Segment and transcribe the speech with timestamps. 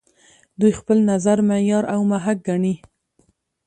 [0.59, 2.73] دوی خپل نظر معیار او محک ګڼي.